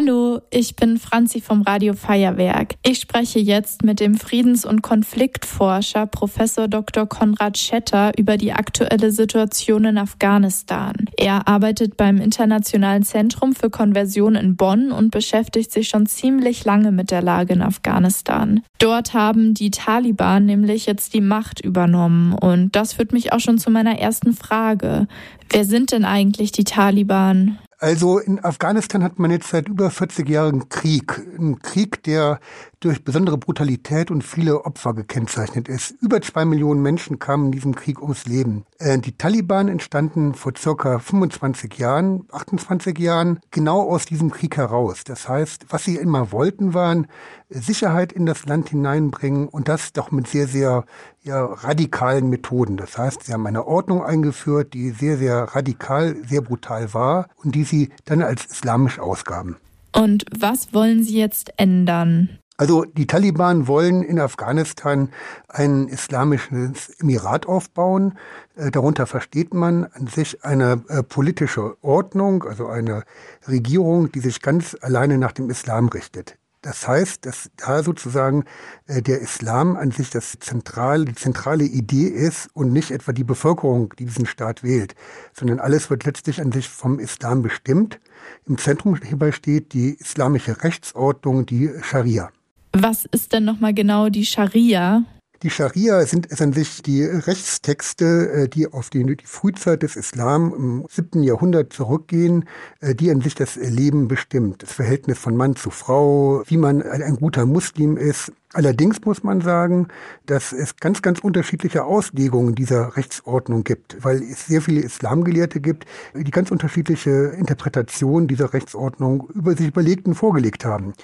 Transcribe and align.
Hallo, 0.00 0.42
ich 0.52 0.76
bin 0.76 0.96
Franzi 0.96 1.40
vom 1.40 1.62
Radio 1.62 1.92
Feuerwerk. 1.92 2.76
Ich 2.84 3.00
spreche 3.00 3.40
jetzt 3.40 3.82
mit 3.82 3.98
dem 3.98 4.14
Friedens- 4.14 4.64
und 4.64 4.80
Konfliktforscher 4.80 6.06
Professor 6.06 6.68
Dr. 6.68 7.06
Konrad 7.06 7.58
Schetter 7.58 8.12
über 8.16 8.36
die 8.36 8.52
aktuelle 8.52 9.10
Situation 9.10 9.86
in 9.86 9.98
Afghanistan. 9.98 10.94
Er 11.16 11.48
arbeitet 11.48 11.96
beim 11.96 12.18
Internationalen 12.18 13.02
Zentrum 13.02 13.56
für 13.56 13.70
Konversion 13.70 14.36
in 14.36 14.54
Bonn 14.54 14.92
und 14.92 15.10
beschäftigt 15.10 15.72
sich 15.72 15.88
schon 15.88 16.06
ziemlich 16.06 16.64
lange 16.64 16.92
mit 16.92 17.10
der 17.10 17.20
Lage 17.20 17.54
in 17.54 17.62
Afghanistan. 17.62 18.62
Dort 18.78 19.14
haben 19.14 19.52
die 19.52 19.72
Taliban 19.72 20.46
nämlich 20.46 20.86
jetzt 20.86 21.12
die 21.12 21.20
Macht 21.20 21.58
übernommen 21.58 22.34
und 22.34 22.76
das 22.76 22.92
führt 22.92 23.12
mich 23.12 23.32
auch 23.32 23.40
schon 23.40 23.58
zu 23.58 23.68
meiner 23.68 23.98
ersten 23.98 24.32
Frage. 24.32 25.08
Wer 25.50 25.64
sind 25.64 25.90
denn 25.90 26.04
eigentlich 26.04 26.52
die 26.52 26.62
Taliban? 26.62 27.58
Also 27.80 28.18
in 28.18 28.44
Afghanistan 28.44 29.04
hat 29.04 29.20
man 29.20 29.30
jetzt 29.30 29.48
seit 29.50 29.68
über 29.68 29.90
40 29.90 30.28
Jahren 30.28 30.68
Krieg. 30.68 31.16
Ein 31.38 31.60
Krieg, 31.60 32.02
der 32.02 32.40
durch 32.80 33.04
besondere 33.04 33.38
Brutalität 33.38 34.10
und 34.10 34.22
viele 34.22 34.64
Opfer 34.64 34.94
gekennzeichnet 34.94 35.68
ist. 35.68 35.94
Über 36.00 36.20
zwei 36.20 36.44
Millionen 36.44 36.82
Menschen 36.82 37.18
kamen 37.18 37.46
in 37.46 37.52
diesem 37.52 37.74
Krieg 37.74 38.00
ums 38.00 38.26
Leben. 38.26 38.64
Äh, 38.78 38.98
die 38.98 39.16
Taliban 39.16 39.68
entstanden 39.68 40.34
vor 40.34 40.52
circa 40.56 40.98
25 40.98 41.78
Jahren, 41.78 42.26
28 42.30 42.98
Jahren, 42.98 43.40
genau 43.50 43.82
aus 43.82 44.06
diesem 44.06 44.30
Krieg 44.30 44.56
heraus. 44.56 45.04
Das 45.04 45.28
heißt, 45.28 45.66
was 45.70 45.84
sie 45.84 45.96
immer 45.96 46.32
wollten, 46.32 46.74
waren 46.74 47.06
Sicherheit 47.50 48.12
in 48.12 48.26
das 48.26 48.46
Land 48.46 48.68
hineinbringen 48.68 49.48
und 49.48 49.68
das 49.68 49.92
doch 49.92 50.10
mit 50.10 50.28
sehr, 50.28 50.46
sehr 50.46 50.84
ja, 51.22 51.44
radikalen 51.44 52.28
Methoden. 52.28 52.76
Das 52.76 52.96
heißt, 52.96 53.24
sie 53.24 53.32
haben 53.32 53.46
eine 53.46 53.66
Ordnung 53.66 54.02
eingeführt, 54.02 54.74
die 54.74 54.90
sehr, 54.90 55.16
sehr 55.16 55.44
radikal, 55.54 56.16
sehr 56.26 56.42
brutal 56.42 56.92
war 56.94 57.28
und 57.36 57.54
die 57.54 57.64
sie 57.64 57.90
dann 58.04 58.22
als 58.22 58.46
islamisch 58.46 58.98
ausgaben. 58.98 59.56
Und 59.92 60.26
was 60.38 60.72
wollen 60.74 61.02
Sie 61.02 61.18
jetzt 61.18 61.52
ändern? 61.56 62.38
Also 62.60 62.84
die 62.84 63.06
Taliban 63.06 63.68
wollen 63.68 64.02
in 64.02 64.18
Afghanistan 64.18 65.10
ein 65.46 65.86
islamisches 65.86 66.90
Emirat 66.98 67.46
aufbauen. 67.46 68.18
Äh, 68.56 68.72
darunter 68.72 69.06
versteht 69.06 69.54
man 69.54 69.84
an 69.84 70.08
sich 70.08 70.44
eine 70.44 70.82
äh, 70.88 71.04
politische 71.04 71.76
Ordnung, 71.84 72.42
also 72.42 72.66
eine 72.66 73.04
Regierung, 73.46 74.10
die 74.10 74.18
sich 74.18 74.42
ganz 74.42 74.76
alleine 74.80 75.18
nach 75.18 75.30
dem 75.30 75.50
Islam 75.50 75.86
richtet. 75.88 76.36
Das 76.62 76.88
heißt, 76.88 77.24
dass 77.26 77.48
da 77.56 77.84
sozusagen 77.84 78.44
äh, 78.88 79.02
der 79.02 79.20
Islam 79.20 79.76
an 79.76 79.92
sich 79.92 80.10
das 80.10 80.36
zentrale, 80.40 81.04
die 81.04 81.14
zentrale 81.14 81.62
Idee 81.62 82.08
ist 82.08 82.50
und 82.54 82.72
nicht 82.72 82.90
etwa 82.90 83.12
die 83.12 83.22
Bevölkerung, 83.22 83.94
die 84.00 84.04
diesen 84.04 84.26
Staat 84.26 84.64
wählt, 84.64 84.96
sondern 85.32 85.60
alles 85.60 85.90
wird 85.90 86.04
letztlich 86.06 86.40
an 86.40 86.50
sich 86.50 86.68
vom 86.68 86.98
Islam 86.98 87.42
bestimmt. 87.42 88.00
Im 88.46 88.58
Zentrum 88.58 88.96
hierbei 88.96 89.30
steht 89.30 89.72
die 89.74 89.94
islamische 89.94 90.64
Rechtsordnung, 90.64 91.46
die 91.46 91.70
Scharia. 91.82 92.32
Was 92.80 93.06
ist 93.10 93.32
denn 93.32 93.44
nochmal 93.44 93.74
genau 93.74 94.08
die 94.08 94.24
Scharia? 94.24 95.02
Die 95.42 95.50
Scharia 95.50 96.04
sind 96.06 96.28
es 96.30 96.40
an 96.40 96.52
sich 96.52 96.80
die 96.82 97.02
Rechtstexte, 97.04 98.30
äh, 98.30 98.48
die 98.48 98.72
auf 98.72 98.90
die, 98.90 99.16
Frühzeit 99.24 99.82
des 99.82 99.96
Islam 99.96 100.52
im 100.56 100.86
siebten 100.88 101.24
Jahrhundert 101.24 101.72
zurückgehen, 101.72 102.44
äh, 102.80 102.94
die 102.94 103.10
an 103.10 103.20
sich 103.20 103.34
das 103.34 103.56
Leben 103.56 104.06
bestimmt. 104.06 104.62
Das 104.62 104.72
Verhältnis 104.72 105.18
von 105.18 105.36
Mann 105.36 105.56
zu 105.56 105.70
Frau, 105.70 106.42
wie 106.46 106.56
man 106.56 106.82
ein 106.82 107.16
guter 107.16 107.46
Muslim 107.46 107.96
ist, 107.96 108.32
Allerdings 108.54 109.04
muss 109.04 109.22
man 109.22 109.42
sagen, 109.42 109.88
dass 110.24 110.52
es 110.52 110.76
ganz, 110.76 111.02
ganz 111.02 111.18
unterschiedliche 111.18 111.84
Auslegungen 111.84 112.54
dieser 112.54 112.96
Rechtsordnung 112.96 113.62
gibt, 113.62 114.02
weil 114.02 114.22
es 114.22 114.46
sehr 114.46 114.62
viele 114.62 114.80
Islamgelehrte 114.80 115.60
gibt, 115.60 115.84
die 116.14 116.30
ganz 116.30 116.50
unterschiedliche 116.50 117.10
Interpretationen 117.10 118.26
dieser 118.26 118.54
Rechtsordnung 118.54 119.28
über 119.34 119.54
sich 119.54 119.68
überlegt 119.68 120.06
und 120.06 120.14
vorgelegt 120.14 120.64
haben. 120.64 120.94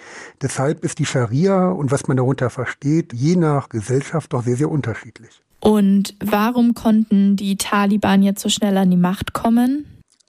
Deshalb 0.41 0.83
ist 0.85 0.99
die 0.99 1.07
Scharia 1.07 1.69
und 1.69 1.91
was 1.91 2.09
man 2.09 2.17
darunter 2.17 2.49
versteht, 2.49 3.13
je 3.13 3.37
nach 3.37 3.69
Gesellschaft 3.69 4.33
doch 4.33 4.43
sehr, 4.43 4.57
sehr 4.57 4.71
unterschiedlich. 4.71 5.43
Und 5.61 6.15
warum 6.21 6.75
konnten 6.75 7.37
die 7.37 7.57
Taliban 7.57 8.23
jetzt 8.23 8.41
so 8.41 8.49
schnell 8.49 8.77
an 8.79 8.91
die 8.91 8.97
Macht 8.97 9.35
kommen? 9.35 9.85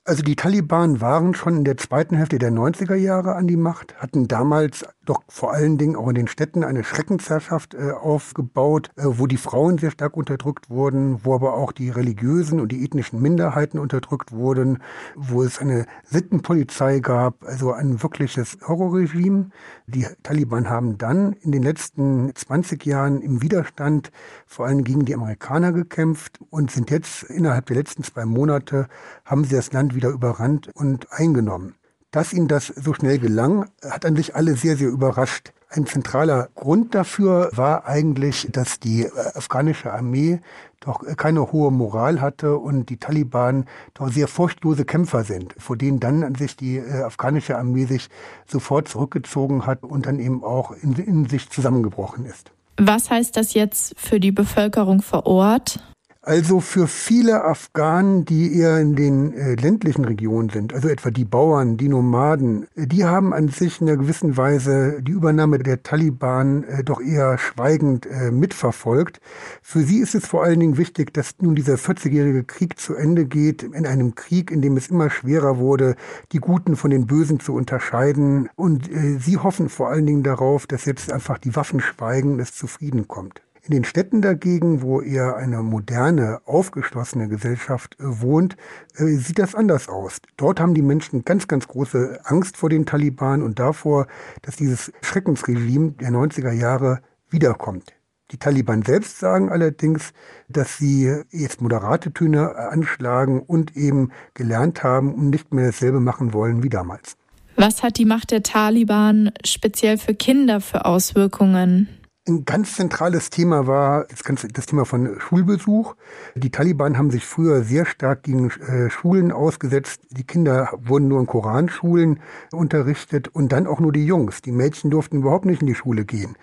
Also 0.08 0.22
die 0.22 0.36
Taliban 0.36 1.02
waren 1.02 1.34
schon 1.34 1.58
in 1.58 1.64
der 1.64 1.78
zweiten 1.78 2.16
Hälfte 2.16 2.38
der 2.38 2.52
90er 2.52 2.94
Jahre 2.94 3.34
an 3.34 3.48
die 3.48 3.58
Macht, 3.58 3.96
hatten 3.96 4.28
damals 4.28 4.86
doch 5.04 5.24
vor 5.28 5.52
allen 5.52 5.80
Dingen 5.80 5.96
auch 5.96 6.08
in 6.10 6.14
den 6.14 6.28
Städten 6.28 6.64
eine 6.64 6.84
Schreckensherrschaft 6.84 7.74
äh, 7.74 7.90
aufgebaut, 7.90 8.92
äh, 8.98 9.04
wo 9.06 9.26
die 9.26 9.38
Frauen 9.38 9.80
sehr 9.80 9.90
stark 9.90 10.16
unterdrückt 10.16 10.70
wurden, 10.70 11.26
wo 11.26 11.34
aber 11.34 11.56
auch 11.56 11.72
die 11.72 11.90
religiösen 11.90 12.60
und 12.60 12.72
die 12.72 12.84
ethnischen 12.84 13.20
Minderheiten 13.20 13.80
unterdrückt 13.80 14.32
wurden, 14.32 14.84
wo 15.16 15.42
es 15.42 15.58
eine 15.58 15.88
Sittenpolizei 16.04 17.00
gab, 17.00 17.44
also 17.44 17.74
ein 17.74 18.04
wirkliches 18.04 18.60
Horrorregime. 18.68 19.50
Die 19.88 20.06
Taliban 20.22 20.70
haben 20.70 21.00
dann 21.00 21.34
in 21.34 21.52
den 21.52 21.64
letzten 21.64 22.32
20 22.36 22.86
Jahren 22.86 23.22
im 23.22 23.42
Widerstand 23.42 24.12
vor 24.46 24.68
allem 24.68 24.84
gegen 24.84 25.06
die 25.06 25.16
Amerikaner 25.16 25.72
gekämpft 25.72 26.40
und 26.52 26.70
sind 26.70 26.92
jetzt 26.92 27.24
innerhalb 27.24 27.66
der 27.66 27.78
letzten 27.78 28.04
zwei 28.04 28.26
Monate 28.26 28.88
haben 29.24 29.44
sie 29.44 29.56
das 29.56 29.74
Land 29.74 29.95
wieder 29.96 30.10
überrannt 30.10 30.70
und 30.74 31.12
eingenommen. 31.12 31.76
Dass 32.12 32.32
ihnen 32.32 32.48
das 32.48 32.68
so 32.68 32.94
schnell 32.94 33.20
gelang, 33.20 33.70
hat 33.84 34.06
an 34.06 34.16
sich 34.16 34.36
alle 34.36 34.56
sehr, 34.56 34.78
sehr 34.78 34.90
überrascht. 34.90 35.52
Ein 35.70 35.86
zentraler 35.86 36.48
Grund 36.56 36.96
dafür 36.96 37.50
war 37.54 37.86
eigentlich, 37.86 38.48
dass 38.52 38.80
die 38.80 39.04
äh, 39.04 39.12
afghanische 39.34 39.92
Armee 39.92 40.40
doch 40.80 41.02
keine 41.18 41.52
hohe 41.52 41.72
Moral 41.72 42.22
hatte 42.22 42.58
und 42.58 42.90
die 42.90 42.98
Taliban 42.98 43.66
doch 43.94 44.10
sehr 44.10 44.28
furchtlose 44.28 44.86
Kämpfer 44.86 45.24
sind, 45.24 45.54
vor 45.58 45.76
denen 45.76 46.00
dann 46.00 46.24
an 46.24 46.36
sich 46.36 46.56
die 46.56 46.78
äh, 46.78 47.02
afghanische 47.02 47.58
Armee 47.58 47.86
sich 47.86 48.08
sofort 48.48 48.88
zurückgezogen 48.88 49.66
hat 49.66 49.84
und 49.84 50.06
dann 50.06 50.20
eben 50.20 50.44
auch 50.44 50.72
in, 50.72 50.94
in 50.94 51.28
sich 51.28 51.50
zusammengebrochen 51.50 52.26
ist. 52.26 52.52
Was 52.78 53.10
heißt 53.10 53.36
das 53.36 53.54
jetzt 53.54 53.94
für 53.98 54.20
die 54.20 54.32
Bevölkerung 54.32 55.02
vor 55.02 55.26
Ort? 55.26 55.80
Also 56.26 56.60
für 56.60 56.88
viele 56.88 57.44
Afghanen, 57.44 58.26
die 58.26 58.58
eher 58.58 58.80
in 58.80 58.96
den 58.96 59.32
äh, 59.34 59.54
ländlichen 59.54 60.06
Regionen 60.06 60.50
sind, 60.50 60.74
also 60.74 60.90
etwa 60.90 61.12
die 61.12 61.24
Bauern, 61.24 61.78
die 61.78 61.88
Nomaden, 61.88 62.66
äh, 62.76 62.88
die 62.88 63.06
haben 63.06 63.32
an 63.32 63.50
sich 63.50 63.80
in 63.80 63.88
einer 63.88 63.98
gewissen 63.98 64.36
Weise 64.36 65.04
die 65.04 65.12
Übernahme 65.12 65.60
der 65.60 65.84
Taliban 65.84 66.64
äh, 66.64 66.84
doch 66.84 67.00
eher 67.00 67.38
schweigend 67.38 68.08
äh, 68.08 68.32
mitverfolgt. 68.32 69.22
Für 69.62 69.84
sie 69.84 70.00
ist 70.00 70.16
es 70.16 70.26
vor 70.26 70.44
allen 70.44 70.60
Dingen 70.60 70.80
wichtig, 70.80 71.14
dass 71.14 71.36
nun 71.42 71.54
dieser 71.54 71.76
40-jährige 71.76 72.44
Krieg 72.44 72.80
zu 72.80 72.96
Ende 72.96 73.28
geht, 73.28 73.62
in 73.62 73.86
einem 73.86 74.16
Krieg, 74.16 74.50
in 74.50 74.64
dem 74.64 74.78
es 74.78 74.88
immer 74.88 75.12
schwerer 75.12 75.60
wurde, 75.60 75.96
die 76.32 76.40
Guten 76.40 76.76
von 76.76 76.90
den 76.90 77.06
Bösen 77.06 77.40
zu 77.40 77.54
unterscheiden. 77.54 78.50
Und 78.56 78.92
äh, 78.92 79.20
sie 79.20 79.38
hoffen 79.38 79.70
vor 79.70 79.90
allen 79.90 80.08
Dingen 80.08 80.24
darauf, 80.24 80.66
dass 80.66 80.86
jetzt 80.86 81.12
einfach 81.12 81.38
die 81.38 81.56
Waffen 81.56 81.82
schweigen, 81.82 82.40
es 82.40 82.56
zu 82.56 82.66
Frieden 82.66 83.08
kommt. 83.08 83.45
In 83.68 83.72
den 83.72 83.84
Städten 83.84 84.22
dagegen, 84.22 84.84
wo 84.84 85.02
eher 85.02 85.38
eine 85.38 85.64
moderne, 85.64 86.40
aufgeschlossene 86.46 87.28
Gesellschaft 87.28 87.96
äh, 88.00 88.04
wohnt, 88.22 88.58
äh, 88.96 89.06
sieht 89.16 89.40
das 89.40 89.56
anders 89.56 89.90
aus. 89.90 90.20
Dort 90.38 90.60
haben 90.60 90.76
die 90.76 90.84
Menschen 90.84 91.26
ganz, 91.26 91.48
ganz 91.48 91.68
große 91.68 92.20
Angst 92.26 92.58
vor 92.58 92.70
den 92.70 92.86
Taliban 92.86 93.42
und 93.42 93.58
davor, 93.58 94.06
dass 94.44 94.56
dieses 94.56 94.94
Schreckensregime 95.02 95.94
der 95.94 96.12
90er 96.12 96.52
Jahre 96.52 97.02
wiederkommt. 97.32 97.94
Die 98.30 98.38
Taliban 98.38 98.84
selbst 98.84 99.18
sagen 99.20 99.50
allerdings, 99.50 100.14
dass 100.48 100.78
sie 100.78 101.24
jetzt 101.32 101.60
moderate 101.60 102.14
Töne 102.14 102.56
anschlagen 102.56 103.42
und 103.42 103.76
eben 103.76 104.12
gelernt 104.36 104.84
haben 104.84 105.12
und 105.12 105.32
nicht 105.32 105.56
mehr 105.56 105.68
dasselbe 105.68 106.00
machen 106.00 106.34
wollen 106.34 106.62
wie 106.62 106.70
damals. 106.70 107.18
Was 107.56 107.82
hat 107.82 107.98
die 107.98 108.06
Macht 108.06 108.30
der 108.30 108.44
Taliban 108.44 109.32
speziell 109.44 109.98
für 109.98 110.14
Kinder 110.14 110.62
für 110.62 110.86
Auswirkungen? 110.86 111.88
Ein 112.28 112.44
ganz 112.44 112.74
zentrales 112.74 113.30
Thema 113.30 113.68
war 113.68 114.08
das 114.08 114.66
Thema 114.66 114.86
von 114.86 115.20
Schulbesuch. 115.20 115.96
Die 116.34 116.50
Taliban 116.50 116.98
haben 116.98 117.12
sich 117.12 117.24
früher 117.24 117.62
sehr 117.62 117.86
stark 117.86 118.24
gegen 118.24 118.50
äh, 118.50 118.90
Schulen 118.90 119.32
ausgesetzt. 119.32 120.02
Die 120.10 120.24
Kinder 120.24 120.70
wurden 120.82 121.08
nur 121.08 121.20
in 121.20 121.28
Koranschulen 121.28 122.20
unterrichtet 122.52 123.28
und 123.28 123.52
dann 123.52 123.68
auch 123.68 123.80
nur 123.80 123.92
die 123.92 124.08
Jungs. 124.08 124.42
Die 124.42 124.52
Mädchen 124.52 124.90
durften 124.90 125.18
überhaupt 125.18 125.46
nicht 125.46 125.62
in 125.62 125.68
die 125.68 125.76
Schule 125.76 126.04
gehen. 126.04 126.36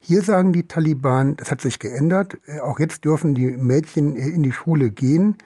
Hier 0.00 0.22
sagen 0.22 0.54
die 0.54 0.68
Taliban, 0.68 1.36
das 1.36 1.50
hat 1.50 1.60
sich 1.60 1.78
geändert. 1.80 2.38
Äh, 2.46 2.60
auch 2.60 2.80
jetzt 2.80 3.04
dürfen 3.04 3.34
die 3.34 3.50
Mädchen 3.50 4.16
äh, 4.16 4.30
in 4.30 4.42
die 4.42 4.52
Schule 4.52 4.90
gehen. 4.90 5.36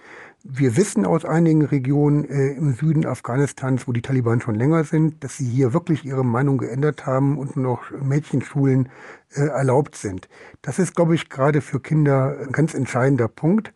Wir 0.43 0.75
wissen 0.77 1.05
aus 1.05 1.27
einigen 1.27 1.67
Regionen 1.67 2.25
äh, 2.25 2.53
im 2.53 2.73
Süden 2.73 3.05
Afghanistans, 3.05 3.87
wo 3.87 3.93
die 3.93 4.01
Taliban 4.01 4.41
schon 4.41 4.55
länger 4.55 4.85
sind, 4.85 5.23
dass 5.23 5.37
sie 5.37 5.45
hier 5.45 5.75
wirklich 5.75 6.07
ihre 6.07 6.25
Meinung 6.25 6.57
geändert 6.57 7.05
haben 7.05 7.37
und 7.37 7.57
noch 7.57 7.91
Mädchenschulen 7.91 8.89
erlaubt 9.31 9.95
sind. 9.97 10.29
Das 10.63 10.79
ist, 10.79 10.95
glaube 10.95 11.15
ich, 11.15 11.29
gerade 11.29 11.61
für 11.61 11.81
Kinder 11.81 12.37
ein 12.41 12.53
ganz 12.53 12.75
entscheidender 12.75 13.29
Punkt. 13.29 13.73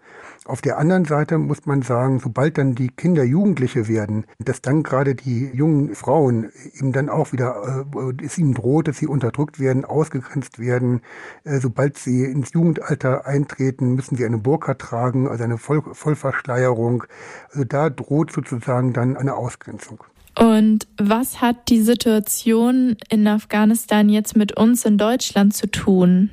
Auf 0.47 0.61
der 0.61 0.77
anderen 0.77 1.07
Seite 1.07 1.39
muss 1.39 1.65
man 1.65 1.81
sagen, 1.81 2.19
sobald 2.19 2.59
dann 2.59 2.75
die 2.75 2.89
Kinder 2.89 3.25
Jugendliche 3.25 3.89
werden, 3.89 4.27
dass 4.39 4.61
dann 4.61 4.83
gerade 4.83 5.15
die 5.15 5.47
jungen 5.55 5.95
Frauen 5.95 6.51
eben 6.75 6.93
dann 6.93 7.09
auch 7.09 7.33
wieder, 7.33 7.87
äh, 7.97 8.25
es 8.25 8.37
ihnen 8.37 8.53
droht, 8.53 8.87
dass 8.89 8.99
sie 8.99 9.07
unterdrückt 9.07 9.59
werden, 9.59 9.87
ausgegrenzt 9.87 10.59
werden. 10.59 11.01
Äh, 11.45 11.61
sobald 11.61 11.97
sie 11.97 12.25
ins 12.25 12.53
Jugendalter 12.53 13.27
eintreten, 13.27 13.95
müssen 13.95 14.17
sie 14.17 14.27
eine 14.27 14.37
Burka 14.37 14.75
tragen, 14.75 15.29
also 15.29 15.45
eine 15.45 15.57
Voll 15.57 15.83
Vollverschleierung. 15.95 17.05
Also 17.51 17.65
da 17.65 17.89
droht 17.89 18.31
sozusagen 18.31 18.93
dann 18.93 19.17
eine 19.17 19.35
Ausgrenzung. 19.35 20.05
Und 20.39 20.87
was 20.97 21.41
hat 21.41 21.69
die 21.69 21.81
Situation 21.81 22.97
in 23.09 23.27
Afghanistan 23.27 24.09
jetzt 24.09 24.37
mit 24.37 24.57
uns 24.57 24.85
in 24.85 24.99
Deutschland 24.99 25.55
zu 25.55 25.71
tun? 25.71 26.31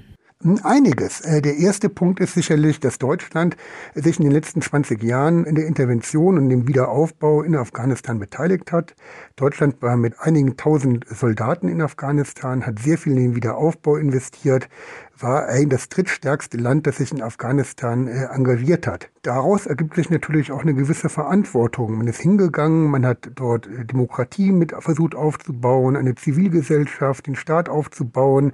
Einiges. 0.64 1.22
Äh, 1.22 1.42
der 1.42 1.58
erste 1.58 1.88
Punkt 1.88 2.20
ist 2.20 2.34
sicherlich, 2.34 2.80
dass 2.80 2.98
Deutschland 2.98 3.56
sich 3.94 4.18
in 4.18 4.24
den 4.24 4.32
letzten 4.32 4.62
20 4.62 5.04
Jahren 5.04 5.46
in 5.46 5.54
der 5.54 5.68
Intervention 5.68 6.40
und 6.40 6.50
dem 6.50 6.68
Wiederaufbau 6.68 7.44
in 7.44 7.56
Afghanistan 7.56 8.18
beteiligt 8.18 8.72
hat. 8.72 8.96
Deutschland 9.36 9.84
war 9.84 9.98
mit 9.98 10.20
einigen 10.20 10.58
tausend 10.58 11.06
Soldaten 11.08 11.68
in 11.68 11.80
Afghanistan, 11.80 12.66
hat 12.66 12.80
sehr 12.80 12.98
viel 12.98 13.14
in 13.14 13.20
den 13.20 13.36
Wiederaufbau 13.36 13.98
investiert, 13.98 14.68
war 15.24 15.48
eigentlich 15.48 15.70
das 15.70 15.90
drittstärkste 15.90 16.58
Land, 16.58 16.88
das 16.88 16.98
sich 16.98 17.12
in 17.12 17.22
Afghanistan 17.22 18.08
äh, 18.08 18.26
engagiert 18.26 18.88
hat. 18.88 19.10
Daraus 19.22 19.66
ergibt 19.66 19.96
sich 19.96 20.10
natürlich 20.10 20.52
auch 20.52 20.62
eine 20.62 20.74
gewisse 20.74 21.10
Verantwortung. 21.10 21.98
Man 21.98 22.08
ist 22.08 22.22
hingegangen, 22.22 22.90
man 22.90 23.06
hat 23.06 23.32
dort 23.36 23.68
äh, 23.68 23.86
Demokratie 23.86 24.52
mit 24.52 24.74
versucht 24.80 25.16
aufzubauen, 25.16 25.96
eine 25.96 26.16
Zivilgesellschaft, 26.16 27.28
den 27.28 27.36
Staat 27.36 27.70
aufzubauen, 27.70 28.54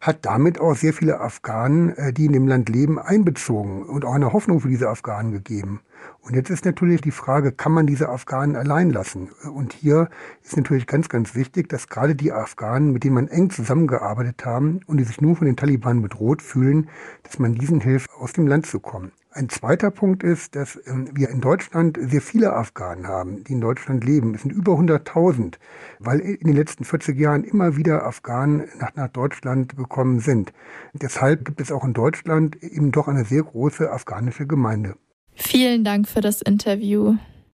hat 0.00 0.24
damit 0.24 0.60
auch 0.60 0.74
sehr 0.74 0.92
viele 0.92 1.20
Afghanen, 1.20 1.96
äh, 1.96 2.12
die 2.12 2.26
in 2.26 2.32
dem 2.32 2.48
Land 2.48 2.68
leben, 2.68 2.98
einbezogen 2.98 3.82
und 3.82 4.04
auch 4.04 4.14
eine 4.14 4.32
Hoffnung 4.32 4.60
für 4.60 4.68
diese 4.68 4.88
Afghanen 4.88 5.32
gegeben. 5.32 5.80
Und 6.22 6.34
jetzt 6.34 6.50
ist 6.50 6.64
natürlich 6.64 7.00
die 7.00 7.10
Frage, 7.10 7.52
kann 7.52 7.72
man 7.72 7.86
diese 7.86 8.08
Afghanen 8.08 8.56
allein 8.56 8.90
lassen? 8.90 9.30
Und 9.52 9.72
hier 9.72 10.10
ist 10.42 10.56
natürlich 10.56 10.86
ganz, 10.86 11.08
ganz 11.08 11.34
wichtig, 11.34 11.68
dass 11.68 11.88
gerade 11.88 12.14
die 12.14 12.32
Afghanen, 12.32 12.92
mit 12.92 13.04
denen 13.04 13.14
man 13.14 13.28
eng 13.28 13.50
zusammengearbeitet 13.50 14.44
haben 14.44 14.80
und 14.86 14.98
die 14.98 15.04
sich 15.04 15.20
nur 15.20 15.36
von 15.36 15.46
den 15.46 15.56
Taliban 15.56 16.02
bedroht 16.02 16.42
fühlen, 16.42 16.88
dass 17.22 17.38
man 17.38 17.54
diesen 17.54 17.80
hilft, 17.80 18.10
aus 18.12 18.32
dem 18.32 18.46
Land 18.46 18.66
zu 18.66 18.80
kommen. 18.80 19.12
Ein 19.32 19.48
zweiter 19.48 19.92
Punkt 19.92 20.24
ist, 20.24 20.56
dass 20.56 20.76
ähm, 20.86 21.08
wir 21.14 21.28
in 21.28 21.40
Deutschland 21.40 21.96
sehr 22.00 22.20
viele 22.20 22.52
Afghanen 22.52 23.06
haben, 23.06 23.44
die 23.44 23.52
in 23.52 23.60
Deutschland 23.60 24.04
leben. 24.04 24.34
Es 24.34 24.42
sind 24.42 24.50
über 24.50 24.72
100.000, 24.72 25.54
weil 26.00 26.18
in 26.18 26.48
den 26.48 26.56
letzten 26.56 26.84
40 26.84 27.16
Jahren 27.16 27.44
immer 27.44 27.76
wieder 27.76 28.04
Afghanen 28.04 28.68
nach, 28.80 28.96
nach 28.96 29.08
Deutschland 29.08 29.76
gekommen 29.76 30.18
sind. 30.18 30.52
Deshalb 30.94 31.44
gibt 31.44 31.60
es 31.60 31.70
auch 31.70 31.84
in 31.84 31.92
Deutschland 31.92 32.60
eben 32.60 32.90
doch 32.90 33.06
eine 33.06 33.24
sehr 33.24 33.44
große 33.44 33.92
afghanische 33.92 34.48
Gemeinde. 34.48 34.96
Vielen 35.42 35.84
Dank 35.84 36.06
für 36.06 36.20
das 36.20 36.42
Interview. 36.42 37.16